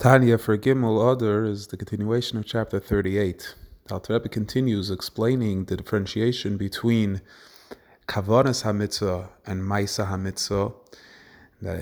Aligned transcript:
Tanya 0.00 0.38
for 0.38 0.56
Gimel 0.56 1.12
Adar 1.12 1.44
is 1.44 1.66
the 1.66 1.76
continuation 1.76 2.38
of 2.38 2.46
chapter 2.46 2.80
38. 2.80 3.54
Alter 3.90 4.14
Rebbe 4.14 4.30
continues 4.30 4.90
explaining 4.90 5.66
the 5.66 5.76
differentiation 5.76 6.56
between 6.56 7.20
Kavanas 8.08 8.64
HaMitzvah 8.64 9.28
and 9.44 9.60
Maisa 9.60 10.08
HaMitzvah. 10.08 10.72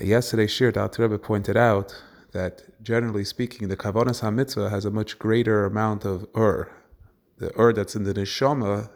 Yesterday's 0.05 0.51
shir, 0.51 0.73
the 0.73 0.81
Alter 0.81 1.03
Rebbe 1.03 1.17
pointed 1.17 1.57
out 1.57 1.95
that 2.33 2.65
generally 2.83 3.23
speaking, 3.23 3.69
the 3.69 3.77
Kavanas 3.77 4.23
HaMitzvah 4.23 4.69
has 4.69 4.85
a 4.85 4.91
much 4.91 5.21
greater 5.21 5.65
amount 5.65 6.05
of 6.05 6.27
Ur. 6.37 6.69
The 7.37 7.57
Ur 7.57 7.73
that's 7.73 7.95
in 7.95 8.03
the 8.03 8.15
Neshama, 8.15 8.91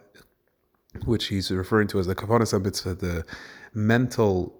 which 1.05 1.27
he's 1.27 1.49
referring 1.49 1.87
to 1.87 1.99
as 1.99 2.07
the 2.07 2.15
Kavanas 2.15 2.51
HaMitzvah, 2.59 2.99
the 2.99 3.25
mental 3.73 4.59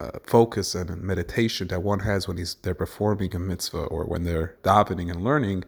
uh, 0.00 0.10
focus 0.24 0.74
and 0.74 1.02
meditation 1.02 1.68
that 1.68 1.82
one 1.82 2.00
has 2.00 2.28
when 2.28 2.36
he's 2.36 2.54
they're 2.62 2.74
performing 2.74 3.34
a 3.34 3.38
mitzvah 3.38 3.84
or 3.84 4.04
when 4.04 4.24
they're 4.24 4.54
davening 4.62 5.10
and 5.10 5.24
learning 5.24 5.64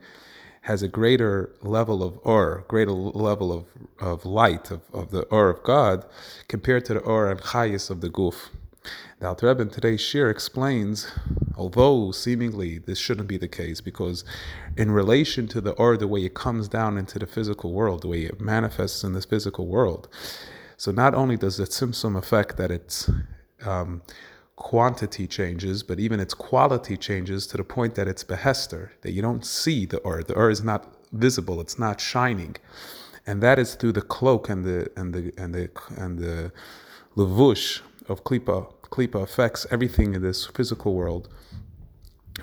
has 0.63 0.83
a 0.83 0.89
greater 0.89 1.51
level 1.61 2.03
of 2.03 2.19
or, 2.23 2.65
greater 2.69 2.91
level 2.91 3.53
of, 3.53 3.67
of 4.01 4.25
light 4.25 4.71
of, 4.71 4.81
of 4.95 5.11
the 5.11 5.23
or 5.25 5.51
of 5.51 5.63
God 5.63 6.07
compared 6.49 6.87
to 6.87 6.95
the 6.95 7.01
or 7.01 7.31
and 7.31 7.41
chayis 7.41 7.91
of 7.91 8.01
the 8.01 8.09
guf. 8.09 8.49
The 9.21 9.29
Alter 9.29 9.49
Rebbe 9.49 9.63
in 9.63 9.71
today's 9.71 10.01
shir 10.01 10.31
explains, 10.31 11.07
although 11.57 12.13
seemingly 12.13 12.79
this 12.79 12.99
shouldn't 12.99 13.29
be 13.29 13.37
the 13.37 13.49
case, 13.49 13.83
because 13.83 14.25
in 14.77 14.91
relation 14.91 15.49
to 15.49 15.61
the 15.61 15.73
or, 15.73 15.97
the 15.99 16.09
way 16.09 16.25
it 16.25 16.35
comes 16.35 16.69
down 16.69 16.97
into 16.97 17.19
the 17.19 17.27
physical 17.27 17.73
world, 17.73 18.03
the 18.03 18.09
way 18.09 18.23
it 18.23 18.41
manifests 18.41 19.05
in 19.05 19.13
this 19.13 19.25
physical 19.27 19.67
world, 19.67 20.09
so 20.77 20.91
not 20.93 21.15
only 21.15 21.37
does 21.37 21.59
the 21.59 21.65
tzimtzum 21.65 22.17
affect 22.17 22.57
that 22.57 22.71
it's 22.71 23.11
um, 23.67 24.03
quantity 24.57 25.27
changes, 25.27 25.83
but 25.83 25.99
even 25.99 26.21
its 26.21 26.35
quality 26.35 26.97
changes 26.97 27.47
to 27.49 27.57
the 27.57 27.65
point 27.65 27.95
that 27.97 28.07
it's 28.07 28.23
behester, 28.23 28.91
that 29.03 29.13
you 29.13 29.23
don't 29.23 29.45
see 29.45 29.85
the 29.85 30.01
ur. 30.07 30.23
The 30.23 30.37
ur 30.37 30.51
is 30.51 30.63
not 30.63 30.95
visible, 31.13 31.61
it's 31.61 31.79
not 31.79 32.01
shining. 32.01 32.57
And 33.27 33.43
that 33.43 33.59
is 33.59 33.75
through 33.75 33.93
the 33.93 34.03
cloak 34.03 34.49
and 34.49 34.65
the 34.65 34.91
and 34.97 35.15
the 35.15 35.33
and 35.39 35.55
the 35.55 35.71
and 35.97 36.19
the 36.19 36.53
levush 37.17 37.81
of 38.09 38.23
klipa. 38.25 38.73
Klipa 38.91 39.23
affects 39.23 39.67
everything 39.73 40.15
in 40.15 40.23
this 40.23 40.47
physical 40.47 40.95
world. 40.95 41.29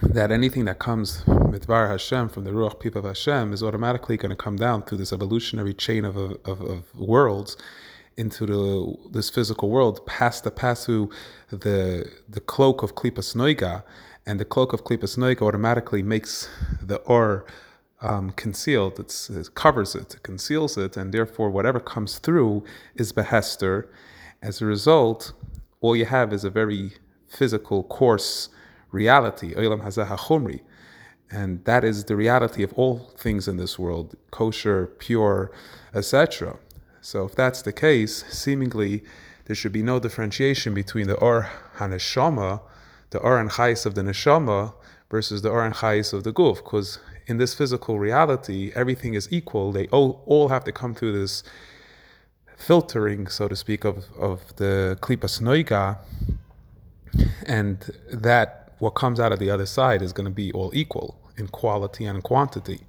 That 0.02 0.32
anything 0.32 0.66
that 0.66 0.80
comes 0.80 1.24
mitvar 1.26 1.90
Hashem 1.90 2.30
from 2.30 2.44
the 2.46 2.52
ruach 2.52 2.80
pipa 2.80 3.00
of 3.00 3.06
Hashem 3.06 3.54
is 3.54 3.62
automatically 3.62 4.18
going 4.18 4.32
to 4.32 4.36
come 4.36 4.56
down 4.56 4.84
through 4.84 4.98
this 4.98 5.14
evolutionary 5.14 5.74
chain 5.74 6.04
of, 6.04 6.18
of, 6.18 6.62
of 6.62 6.96
worlds 6.96 7.56
into 8.18 8.46
the 8.46 8.96
this 9.12 9.30
physical 9.30 9.70
world, 9.70 10.06
past 10.06 10.44
the 10.44 10.52
pasu, 10.52 11.12
the 11.50 12.10
the 12.30 12.40
cloak 12.42 12.84
of 12.84 12.96
klipas 12.96 13.36
noiga, 13.36 13.84
and 14.26 14.40
the 14.40 14.46
cloak 14.46 14.74
of 14.74 14.84
klipas 14.84 15.18
noiga 15.18 15.42
automatically 15.42 16.04
makes 16.04 16.50
the 16.82 16.98
or 16.98 17.46
um, 18.02 18.32
concealed. 18.32 19.00
It's, 19.00 19.30
it 19.30 19.54
covers 19.56 19.96
it, 19.96 20.16
it 20.16 20.24
conceals 20.24 20.78
it, 20.78 20.98
and 20.98 21.14
therefore 21.14 21.50
whatever 21.50 21.80
comes 21.80 22.18
through 22.20 22.64
is 22.96 23.14
behester. 23.14 23.88
As 24.42 24.62
a 24.62 24.66
result, 24.66 25.34
all 25.82 25.96
you 25.96 26.06
have 26.06 26.34
is 26.34 26.44
a 26.44 26.50
very 26.50 26.94
physical, 27.28 27.84
coarse 27.84 28.50
reality. 28.92 29.54
And 31.34 31.64
that 31.66 31.84
is 31.84 32.06
the 32.06 32.16
reality 32.16 32.64
of 32.64 32.74
all 32.74 33.14
things 33.18 33.48
in 33.48 33.58
this 33.58 33.80
world, 33.80 34.16
kosher, 34.32 34.88
pure, 35.00 35.52
etc. 35.94 36.58
So 37.02 37.26
if 37.26 37.36
that's 37.36 37.64
the 37.64 37.74
case, 37.74 38.24
seemingly 38.30 39.04
there 39.46 39.56
should 39.56 39.72
be 39.72 39.84
no 39.84 40.00
differentiation 40.00 40.74
between 40.74 41.08
the 41.08 41.16
Or 41.16 41.50
HaNeshama, 41.78 42.62
the 43.10 43.18
Or 43.20 43.40
and 43.40 43.50
Chais 43.50 43.86
of 43.86 43.96
the 43.96 44.02
Neshama, 44.02 44.74
versus 45.10 45.42
the 45.42 45.50
Or 45.50 45.66
and 45.66 45.74
Chais 45.74 46.14
of 46.14 46.24
the 46.24 46.32
Guf, 46.32 46.58
because 46.58 47.00
in 47.26 47.38
this 47.38 47.54
physical 47.54 48.00
reality, 48.00 48.72
everything 48.76 49.16
is 49.16 49.28
equal. 49.32 49.72
They 49.72 49.88
all, 49.88 50.22
all 50.26 50.50
have 50.50 50.64
to 50.66 50.72
come 50.72 50.94
through 50.94 51.20
this 51.20 51.44
filtering, 52.56 53.28
so 53.28 53.48
to 53.48 53.56
speak, 53.56 53.84
of, 53.84 54.06
of 54.18 54.56
the 54.58 54.98
Klipas 55.02 55.42
Noiga, 55.42 55.98
and 57.46 57.90
that 58.12 58.74
what 58.78 58.92
comes 58.92 59.20
out 59.20 59.32
of 59.32 59.40
the 59.40 59.50
other 59.50 59.66
side 59.66 60.02
is 60.02 60.14
going 60.14 60.26
to 60.26 60.32
be 60.32 60.52
all 60.54 60.72
equal 60.74 61.20
in 61.38 61.48
quality 61.48 62.06
and 62.06 62.24
quantity. 62.24 62.82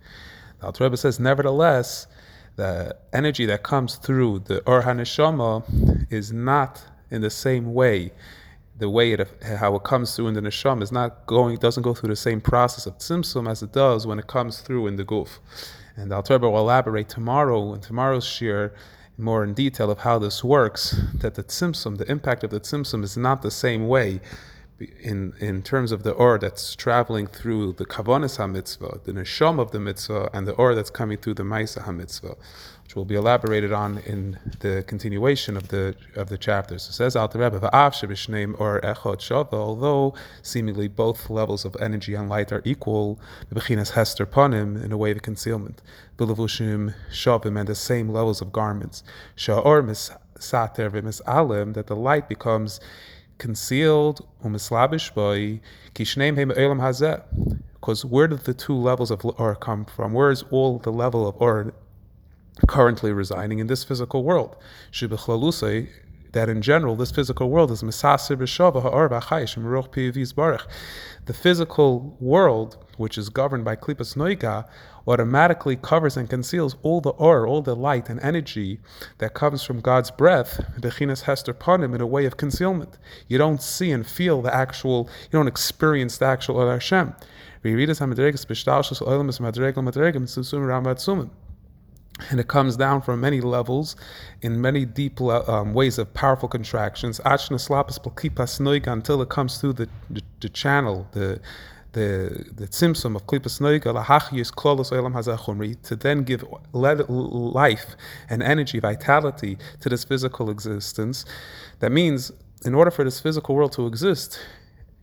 The 0.60 0.66
Alter 0.66 0.84
Rebbe 0.84 0.96
says, 0.96 1.18
nevertheless, 1.18 2.06
the 2.56 2.96
energy 3.12 3.46
that 3.46 3.62
comes 3.62 3.96
through 3.96 4.40
the 4.40 4.62
Or 4.66 4.82
HaNeshama 4.82 6.12
is 6.12 6.32
not 6.32 6.82
in 7.10 7.22
the 7.22 7.30
same 7.30 7.72
way. 7.72 8.12
The 8.78 8.90
way 8.90 9.12
it 9.12 9.28
how 9.42 9.76
it 9.76 9.84
comes 9.84 10.16
through 10.16 10.28
in 10.28 10.34
the 10.34 10.40
neshama 10.40 10.82
is 10.82 10.90
not 10.90 11.26
going 11.26 11.56
doesn't 11.58 11.82
go 11.82 11.94
through 11.94 12.08
the 12.08 12.16
same 12.16 12.40
process 12.40 12.86
of 12.86 12.98
tzimtzum 12.98 13.48
as 13.48 13.62
it 13.62 13.72
does 13.72 14.06
when 14.06 14.18
it 14.18 14.26
comes 14.26 14.60
through 14.60 14.86
in 14.86 14.96
the 14.96 15.04
guf. 15.04 15.38
And 15.96 16.10
the 16.10 16.16
Alter 16.16 16.38
will 16.38 16.58
elaborate 16.58 17.08
tomorrow 17.08 17.74
in 17.74 17.80
tomorrow's 17.80 18.24
shir 18.24 18.72
more 19.18 19.44
in 19.44 19.54
detail 19.54 19.90
of 19.90 19.98
how 19.98 20.18
this 20.18 20.42
works. 20.42 21.00
That 21.14 21.34
the 21.34 21.44
tzimtzum, 21.44 21.98
the 21.98 22.10
impact 22.10 22.44
of 22.44 22.50
the 22.50 22.60
tzimtzum, 22.60 23.04
is 23.04 23.16
not 23.16 23.42
the 23.42 23.50
same 23.50 23.86
way 23.86 24.20
in 25.00 25.34
in 25.38 25.62
terms 25.62 25.92
of 25.92 26.02
the 26.02 26.12
or 26.12 26.38
that's 26.38 26.74
traveling 26.74 27.26
through 27.26 27.72
the 27.74 27.84
kavanas 27.84 28.38
hamitzvah, 28.38 29.04
the 29.04 29.12
neshama 29.12 29.60
of 29.60 29.70
the 29.70 29.80
mitzvah, 29.80 30.30
and 30.32 30.46
the 30.46 30.52
or 30.52 30.74
that's 30.74 30.90
coming 30.90 31.18
through 31.18 31.34
the 31.34 31.42
ma'isa 31.42 31.84
hamitzvah, 31.84 32.36
which 32.84 32.96
will 32.96 33.04
be 33.04 33.14
elaborated 33.14 33.72
on 33.72 33.98
in 33.98 34.38
the 34.60 34.84
continuation 34.86 35.56
of 35.56 35.68
the 35.68 35.94
of 36.16 36.28
the 36.28 36.38
chapters. 36.38 36.88
It 36.88 36.92
says 36.92 37.16
Alter 37.16 37.38
Rebbe, 37.38 37.60
"Va'av 37.60 37.92
or 38.58 38.80
echot 38.80 39.18
shava." 39.18 39.54
Although 39.54 40.14
seemingly 40.42 40.88
both 40.88 41.30
levels 41.30 41.64
of 41.64 41.76
energy 41.80 42.14
and 42.14 42.28
light 42.28 42.52
are 42.52 42.62
equal, 42.64 43.20
the 43.48 43.60
bechinas 43.60 43.90
hester 43.90 44.26
panim 44.26 44.82
in 44.82 44.92
a 44.92 44.96
way 44.96 45.10
of 45.10 45.22
concealment, 45.22 45.82
bilavushim 46.18 46.94
shavim, 47.10 47.58
and 47.58 47.68
the 47.68 47.74
same 47.74 48.08
levels 48.08 48.40
of 48.40 48.52
garments. 48.52 49.02
Sha'or 49.36 49.84
mis 49.84 50.10
sater 50.38 51.22
alim, 51.26 51.72
that 51.74 51.86
the 51.86 51.96
light 51.96 52.28
becomes 52.28 52.80
concealed 53.42 54.24
umislabish 54.44 55.12
boy 55.14 55.60
kishneim 55.96 56.36
hem 56.36 56.52
elam 56.52 56.78
hazeh. 56.78 57.20
Because 57.74 58.04
where 58.04 58.28
did 58.28 58.44
the 58.50 58.54
two 58.54 58.76
levels 58.76 59.10
of 59.10 59.24
or 59.24 59.56
come 59.56 59.84
from? 59.84 60.12
Where 60.12 60.30
is 60.30 60.44
all 60.52 60.78
the 60.78 60.92
level 60.92 61.26
of 61.26 61.34
or 61.40 61.74
currently 62.68 63.12
residing 63.12 63.58
in 63.58 63.66
this 63.66 63.82
physical 63.82 64.22
world? 64.22 64.56
that 66.32 66.48
in 66.48 66.62
general, 66.62 66.94
this 66.94 67.10
physical 67.10 67.50
world 67.50 67.70
is 67.72 67.82
the 71.26 71.34
physical 71.34 72.16
world, 72.20 72.70
which 72.96 73.16
is 73.18 73.28
governed 73.28 73.64
by 73.64 73.76
klipas 73.76 74.16
noiga, 74.16 74.66
automatically 75.06 75.76
covers 75.76 76.16
and 76.16 76.30
conceals 76.30 76.76
all 76.82 77.00
the 77.00 77.10
or, 77.10 77.46
all 77.46 77.62
the 77.62 77.74
light 77.74 78.08
and 78.08 78.20
energy 78.20 78.78
that 79.18 79.34
comes 79.34 79.62
from 79.62 79.80
God's 79.80 80.10
breath, 80.10 80.64
bechinas 80.80 81.22
hester 81.22 81.54
panim, 81.54 81.94
in 81.94 82.00
a 82.00 82.06
way 82.06 82.24
of 82.24 82.36
concealment. 82.36 82.98
You 83.28 83.38
don't 83.38 83.62
see 83.62 83.90
and 83.90 84.06
feel 84.06 84.42
the 84.42 84.54
actual, 84.54 85.08
you 85.24 85.38
don't 85.38 85.48
experience 85.48 86.18
the 86.18 86.26
actual 86.26 86.70
Hashem. 86.70 87.14
And 92.30 92.38
it 92.38 92.48
comes 92.48 92.76
down 92.76 93.02
from 93.02 93.20
many 93.20 93.40
levels 93.40 93.96
in 94.42 94.60
many 94.60 94.84
deep 94.84 95.20
um, 95.20 95.72
ways 95.72 95.98
of 95.98 96.12
powerful 96.14 96.48
contractions. 96.48 97.20
Until 97.24 99.22
it 99.22 99.28
comes 99.28 99.58
through 99.58 99.72
the, 99.72 99.88
the, 100.10 100.22
the 100.40 100.48
channel 100.48 101.08
the 101.12 101.40
the 101.92 102.46
the 102.54 102.66
tzimtzum 102.66 103.16
of 103.16 103.26
klipas 103.26 103.60
noiga 103.60 103.92
lahachyus 103.94 104.50
klolos 104.50 104.90
olam 104.92 105.12
hazachumri 105.12 105.80
to 105.82 105.96
then 105.96 106.22
give 106.22 106.44
life 106.72 107.96
and 108.30 108.42
energy, 108.42 108.78
vitality 108.78 109.58
to 109.80 109.88
this 109.88 110.04
physical 110.04 110.50
existence. 110.50 111.24
That 111.80 111.92
means, 111.92 112.32
in 112.64 112.74
order 112.74 112.90
for 112.90 113.04
this 113.04 113.20
physical 113.20 113.54
world 113.54 113.72
to 113.72 113.86
exist, 113.86 114.38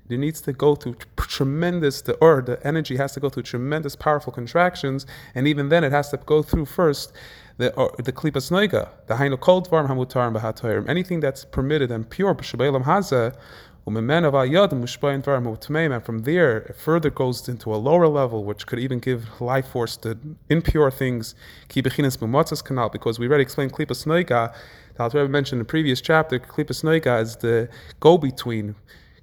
it 0.09 0.17
needs 0.17 0.41
to 0.41 0.53
go 0.53 0.73
through 0.75 0.95
tremendous, 1.17 2.01
the 2.01 2.13
or 2.15 2.41
the 2.41 2.65
energy 2.65 2.97
has 2.97 3.13
to 3.13 3.19
go 3.19 3.29
through 3.29 3.43
tremendous, 3.43 3.95
powerful 3.95 4.33
contractions, 4.33 5.05
and 5.35 5.47
even 5.47 5.69
then 5.69 5.83
it 5.83 5.91
has 5.91 6.09
to 6.09 6.17
go 6.17 6.41
through 6.41 6.65
first 6.65 7.13
the 7.57 7.71
or, 7.75 7.93
the 7.99 8.11
klipas 8.11 8.49
noiga, 8.49 8.89
the 9.07 9.13
hainu 9.13 9.39
cold 9.39 9.69
varm 9.69 9.87
hamutarim 9.87 10.35
b'hatoyrim, 10.35 10.89
anything 10.89 11.19
that's 11.19 11.45
permitted 11.45 11.91
and 11.91 12.09
pure 12.09 12.33
b'shabelam 12.33 12.83
hazeh. 12.85 13.35
And 13.95 14.09
from 16.05 16.19
there, 16.19 16.57
it 16.57 16.75
further 16.75 17.09
goes 17.09 17.49
into 17.49 17.73
a 17.73 17.77
lower 17.77 18.07
level, 18.07 18.43
which 18.43 18.67
could 18.67 18.79
even 18.79 18.99
give 18.99 19.41
life 19.41 19.69
force 19.69 19.97
to 19.97 20.17
impure 20.49 20.91
things. 20.91 21.33
canal, 21.69 22.89
because 22.89 23.19
we 23.19 23.27
already 23.27 23.43
explained 23.43 23.73
klipas 23.73 24.05
noiga. 24.05 24.53
The 24.95 25.03
Alter 25.03 25.27
mentioned 25.27 25.59
in 25.59 25.61
the 25.65 25.65
previous 25.65 26.01
chapter, 26.01 26.39
klipas 26.39 26.83
noiga 26.83 27.21
is 27.21 27.35
the 27.37 27.69
go-between 27.99 28.75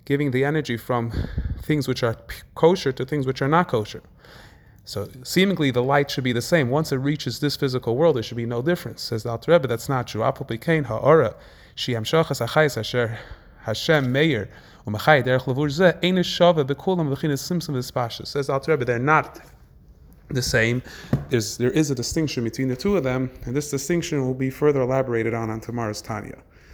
giving 0.04 0.30
the 0.30 0.44
energy 0.44 0.76
from 0.76 1.12
things 1.62 1.88
which 1.88 2.02
are 2.02 2.16
kosher 2.54 2.92
to 2.92 3.04
things 3.04 3.26
which 3.26 3.42
are 3.42 3.48
not 3.48 3.68
kosher. 3.68 4.02
So 4.84 5.08
seemingly 5.24 5.72
the 5.72 5.82
light 5.82 6.10
should 6.10 6.24
be 6.24 6.32
the 6.32 6.40
same. 6.40 6.70
Once 6.70 6.92
it 6.92 6.98
reaches 6.98 7.40
this 7.40 7.56
physical 7.56 7.96
world, 7.96 8.16
there 8.16 8.22
should 8.22 8.36
be 8.36 8.46
no 8.46 8.62
difference. 8.62 9.02
Says 9.02 9.24
the 9.24 9.30
Alter 9.30 9.52
Rebbe, 9.52 9.66
that's 9.66 9.88
not 9.88 10.06
true. 10.06 10.24
Became 10.46 10.84
ha'ora, 10.84 11.34
achayis 11.76 12.78
asher 12.78 13.18
Hashem 13.66 14.12
Meir, 14.12 14.48
Umachai 14.86 15.24
Derech 15.24 15.42
Lavur 15.42 15.68
Zeh, 15.68 16.00
Shava 16.00 16.64
Bekulam 16.64 17.12
V'chinas 17.12 17.40
Simson, 17.40 17.74
V'spasha. 17.74 18.24
Says 18.24 18.48
Al 18.48 18.60
Rebbe, 18.60 18.84
they're 18.84 19.00
not 19.00 19.40
the 20.28 20.40
same. 20.40 20.84
There's, 21.30 21.56
there 21.56 21.72
is 21.72 21.90
a 21.90 21.94
distinction 21.96 22.44
between 22.44 22.68
the 22.68 22.76
two 22.76 22.96
of 22.96 23.02
them, 23.02 23.28
and 23.44 23.56
this 23.56 23.68
distinction 23.68 24.24
will 24.24 24.34
be 24.34 24.50
further 24.50 24.82
elaborated 24.82 25.34
on 25.34 25.50
on 25.50 25.60
tomorrow's 25.60 26.00
Tanya. 26.00 26.38